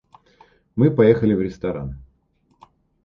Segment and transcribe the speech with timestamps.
[0.75, 1.99] Мы поехали в ресторан.